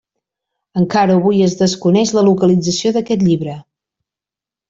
[0.83, 3.59] Encara avui es desconeix la localització d'aquest llibre.